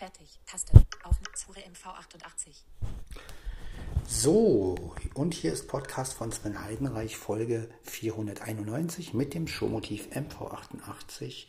[0.00, 0.40] Fertig.
[0.46, 0.72] Taste.
[1.04, 2.62] Auf Zure MV88.
[4.08, 11.48] So, und hier ist Podcast von Sven Heidenreich, Folge 491 mit dem Showmotiv MV88.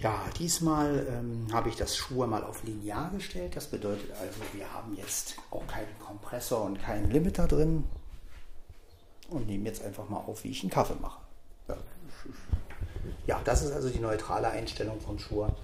[0.00, 3.54] Ja, diesmal ähm, habe ich das Schuhe mal auf linear gestellt.
[3.54, 7.84] Das bedeutet also, wir haben jetzt auch keinen Kompressor und keinen Limiter drin.
[9.30, 11.20] Und nehmen jetzt einfach mal auf, wie ich einen Kaffee mache.
[13.26, 15.54] Ja, das ist also die neutrale Einstellung von Schuhe,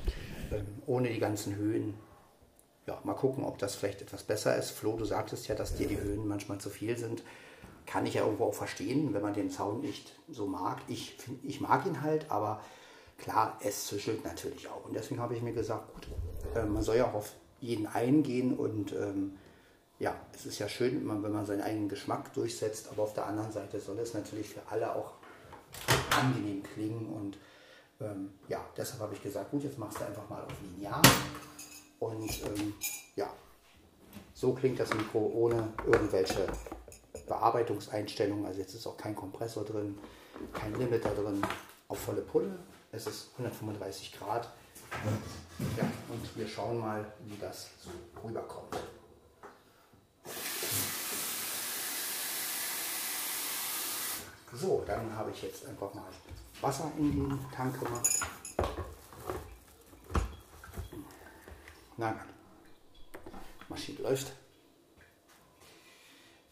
[0.86, 1.94] ohne die ganzen Höhen
[2.88, 4.70] ja, mal gucken, ob das vielleicht etwas besser ist.
[4.70, 7.22] Flo, du sagtest ja, dass dir die Höhen manchmal zu viel sind.
[7.84, 10.78] Kann ich ja irgendwo auch verstehen, wenn man den Sound nicht so mag.
[10.88, 12.62] Ich, find, ich mag ihn halt, aber
[13.18, 14.86] klar, es zischelt natürlich auch.
[14.86, 16.08] Und deswegen habe ich mir gesagt, gut,
[16.54, 19.36] äh, man soll ja auch auf jeden eingehen und ähm,
[19.98, 23.50] ja, es ist ja schön, wenn man seinen eigenen Geschmack durchsetzt, aber auf der anderen
[23.52, 25.14] Seite soll es natürlich für alle auch
[26.18, 27.36] angenehm klingen und
[28.00, 31.02] ähm, ja, deshalb habe ich gesagt, gut, jetzt machst du einfach mal auf linear
[31.98, 32.74] und ähm,
[33.16, 33.30] ja,
[34.34, 36.46] so klingt das Mikro ohne irgendwelche
[37.26, 38.46] Bearbeitungseinstellungen.
[38.46, 39.98] Also jetzt ist auch kein Kompressor drin,
[40.52, 41.42] kein Limiter drin,
[41.88, 42.58] auf volle Pulle.
[42.92, 44.50] Es ist 135 Grad.
[45.76, 47.90] Ja, und wir schauen mal, wie das so
[48.26, 48.78] rüberkommt.
[54.54, 56.04] So, dann habe ich jetzt einfach mal
[56.60, 58.20] Wasser in den Tank gemacht.
[61.96, 62.26] Nein, nein.
[63.68, 64.32] Maschine läuft.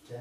[0.09, 0.15] So.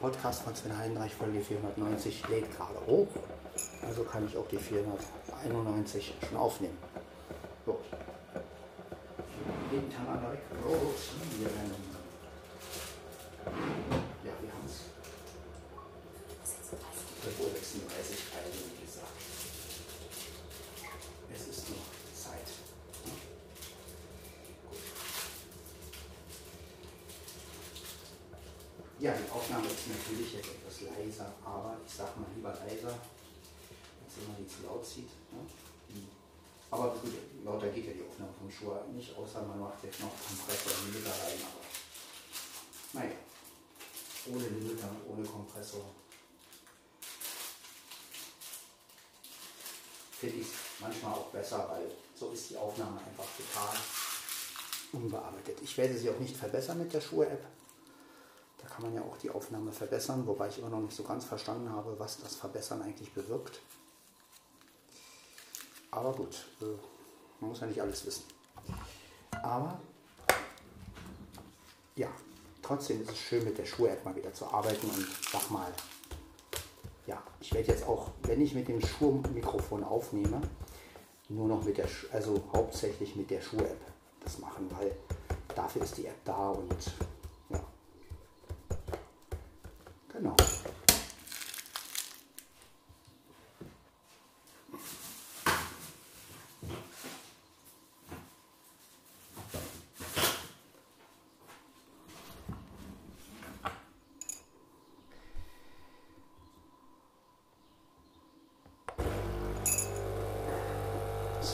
[0.00, 3.08] Podcast von Sven Heinreich, Folge 490, lädt gerade hoch.
[3.84, 6.78] Also kann ich auch die 491 schon aufnehmen.
[7.66, 7.80] So.
[9.70, 10.40] Hintereinander weg.
[10.64, 11.72] Rotieren.
[14.24, 14.84] Ja, wir haben es.
[17.24, 18.12] 12.36 Uhr, also
[18.78, 19.16] wie gesagt.
[21.34, 22.48] Es ist noch Zeit.
[23.04, 24.78] Gut.
[29.00, 34.12] Ja, die Aufnahme ist natürlich jetzt etwas leiser, aber ich sag mal lieber leiser, als
[34.16, 35.10] wenn man zu laut zieht.
[35.30, 35.38] Ne?
[36.70, 37.12] Aber gut,
[37.44, 40.92] lauter geht ja die Aufnahme vom Schuh nicht, außer man macht jetzt noch Kompressor und
[40.92, 41.38] Meter rein.
[41.40, 43.16] Aber naja
[44.32, 45.84] ohne Limiter, ohne Kompressor.
[50.18, 53.76] Finde ich es manchmal auch besser, weil so ist die Aufnahme einfach total
[54.92, 55.58] unbearbeitet.
[55.62, 57.44] Ich werde sie auch nicht verbessern mit der Schuhe-App.
[58.78, 61.68] Kann man ja auch die Aufnahme verbessern, wobei ich immer noch nicht so ganz verstanden
[61.72, 63.60] habe, was das Verbessern eigentlich bewirkt.
[65.90, 66.64] Aber gut, äh,
[67.40, 68.22] man muss ja nicht alles wissen.
[69.42, 69.80] Aber
[71.96, 72.06] ja,
[72.62, 75.72] trotzdem ist es schön, mit der Schuhe-App mal wieder zu arbeiten und sag mal,
[77.08, 80.40] ja, ich werde jetzt auch, wenn ich mit dem Schuhmikrofon aufnehme,
[81.28, 83.80] nur noch mit der, also hauptsächlich mit der Schuh-App
[84.20, 84.94] das machen, weil
[85.56, 86.92] dafür ist die App da und
[87.50, 87.60] ja,
[90.12, 90.36] genau.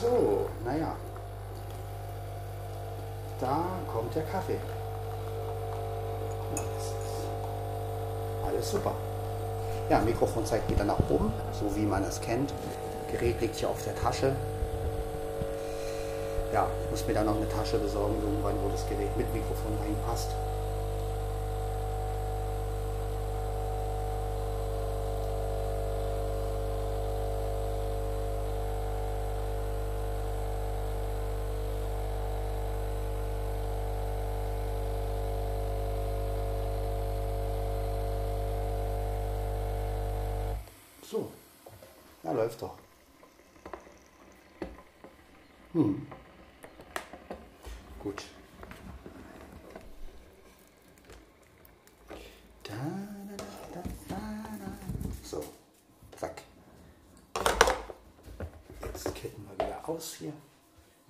[0.05, 0.95] So, naja.
[3.41, 4.59] Da kommt der Kaffee.
[8.45, 8.91] Alles super.
[9.89, 12.53] Ja, Mikrofon zeigt wieder nach oben, so wie man es kennt.
[13.11, 14.35] Gerät liegt hier auf der Tasche.
[16.53, 19.73] Ja, ich muss mir dann noch eine Tasche besorgen, irgendwann, wo das Gerät mit Mikrofon
[19.81, 20.29] reinpasst.
[41.09, 41.31] So,
[42.23, 42.77] ja, läuft doch.
[45.73, 46.07] Hm.
[47.99, 48.23] Gut.
[52.63, 53.35] Da, da,
[53.71, 54.15] da, da,
[54.57, 54.71] da.
[55.23, 55.43] So,
[56.17, 56.41] zack.
[58.81, 60.33] Jetzt kippen wir wieder aus hier.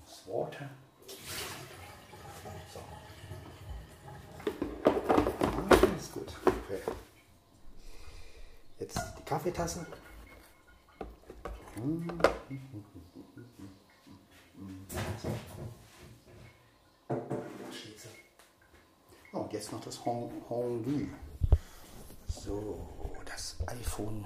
[0.05, 0.69] Das Water.
[2.73, 2.79] So.
[4.83, 6.33] Ah, ist gut.
[6.45, 6.81] Okay.
[8.79, 9.85] Jetzt die Kaffeetasse.
[19.33, 21.07] Ja, und jetzt noch das Hondu.
[22.27, 22.79] So,
[23.25, 24.25] das iPhone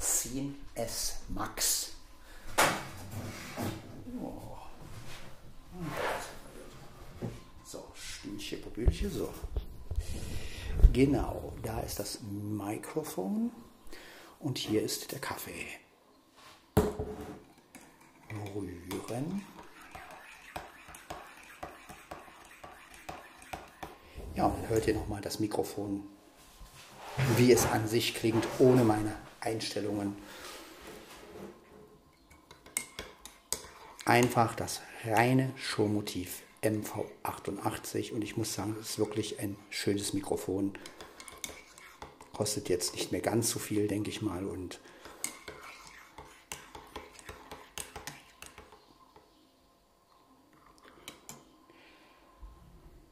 [0.00, 1.92] 10s Max.
[4.20, 4.58] Oh.
[7.64, 9.32] So, Stündchen, Popülchen, so.
[10.92, 13.50] Genau, da ist das Mikrofon
[14.40, 15.66] und hier ist der Kaffee.
[18.54, 19.44] Rühren.
[24.34, 26.04] Ja, und hört ihr nochmal das Mikrofon,
[27.36, 30.16] wie es an sich klingt, ohne meine Einstellungen.
[34.04, 40.72] Einfach das reine Showmotiv MV88 und ich muss sagen, es ist wirklich ein schönes Mikrofon.
[42.42, 44.80] Kostet jetzt nicht mehr ganz so viel, denke ich mal und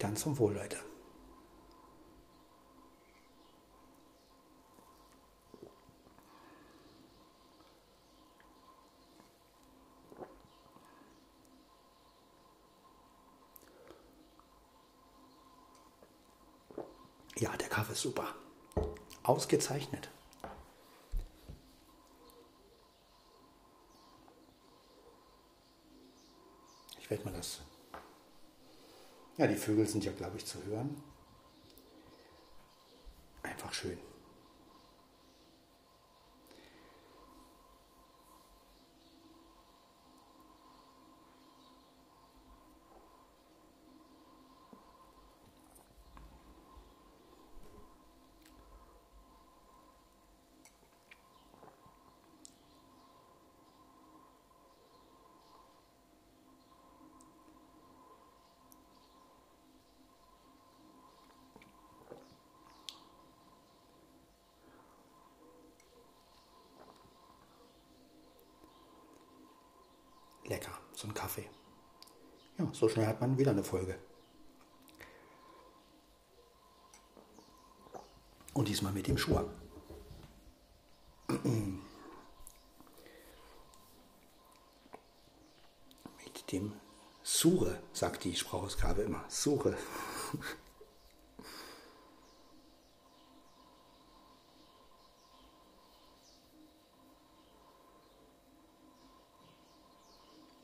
[0.01, 0.79] dann zum Wohl, Leute.
[17.37, 18.35] Ja, der Kaffee ist super.
[19.23, 20.09] Ausgezeichnet.
[26.99, 27.61] Ich werde mal das.
[29.37, 31.03] Ja, die Vögel sind ja, glaube ich, zu hören.
[33.43, 33.99] Einfach schön.
[70.51, 71.49] Lecker, so ein Kaffee.
[72.59, 73.97] Ja, so schnell hat man wieder eine Folge.
[78.53, 79.41] Und diesmal mit dem Schuh.
[86.25, 86.73] mit dem
[87.23, 89.25] Sure, sagt die Sprachausgabe immer.
[89.29, 89.77] Sure.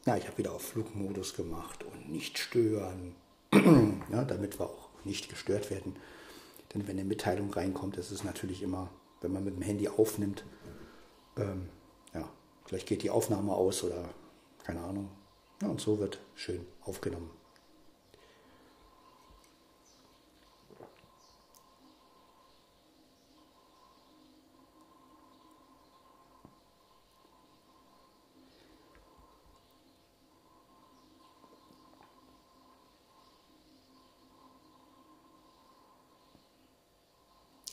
[0.07, 3.17] Ja, ich habe wieder auf Flugmodus gemacht und nicht stören,
[4.13, 5.97] ja, damit wir auch nicht gestört werden.
[6.73, 8.89] Denn wenn eine Mitteilung reinkommt, ist es natürlich immer,
[9.21, 10.45] wenn man mit dem Handy aufnimmt,
[11.37, 11.69] ähm,
[12.15, 12.29] ja,
[12.67, 14.09] vielleicht geht die Aufnahme aus oder
[14.63, 15.11] keine Ahnung.
[15.61, 17.31] Ja, und so wird schön aufgenommen.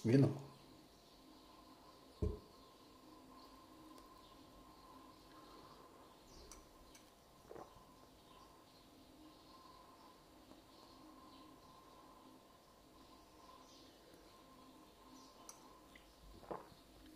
[0.03, 0.29] Genau.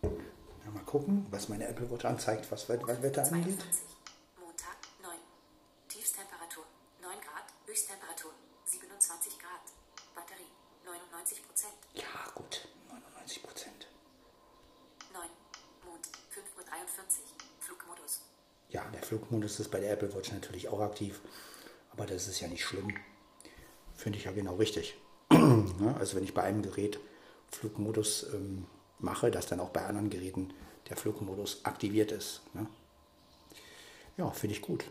[0.01, 3.58] Ja, mal gucken, was meine Apple Watch anzeigt, was, Wetter angeht.
[16.98, 17.24] 42,
[17.60, 18.22] Flugmodus.
[18.70, 21.22] Ja, der Flugmodus ist bei der Apple Watch natürlich auch aktiv,
[21.92, 22.98] aber das ist ja nicht schlimm.
[23.94, 24.98] Finde ich ja genau richtig.
[25.80, 25.96] Ne?
[26.00, 27.00] also wenn ich bei einem Gerät
[27.51, 28.66] Flugmodus ähm,
[29.00, 30.51] mache, dass dann auch bei anderen Geräten
[30.89, 32.42] der Flugmodus aktiviert ist.
[32.56, 32.66] Ne?
[34.18, 34.86] Ja, finde ich gut.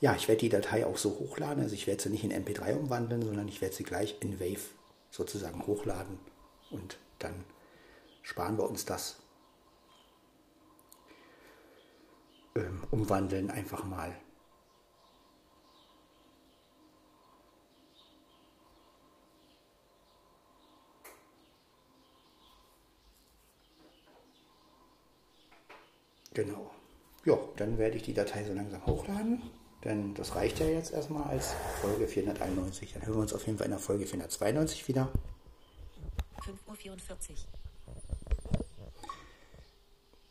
[0.00, 1.62] Ja, ich werde die Datei auch so hochladen.
[1.62, 4.68] Also ich werde sie nicht in MP3 umwandeln, sondern ich werde sie gleich in Wave
[5.10, 6.18] sozusagen hochladen.
[6.70, 7.44] Und dann
[8.22, 9.16] sparen wir uns das
[12.56, 14.14] ähm, Umwandeln einfach mal.
[26.34, 26.70] Genau.
[27.24, 29.42] Ja, dann werde ich die Datei so langsam hochladen.
[29.84, 32.94] Denn das reicht ja jetzt erstmal als Folge 491.
[32.94, 35.10] Dann hören wir uns auf jeden Fall in der Folge 492 wieder.
[36.40, 37.36] 5.44 Uhr.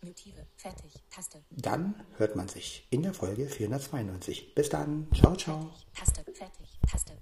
[0.01, 1.41] Motive, fertig, Taste.
[1.51, 4.53] Dann hört man sich in der Folge 492.
[4.53, 5.07] Bis dann.
[5.13, 5.69] Ciao, ciao.
[5.93, 7.12] Taste, fertig, Taste.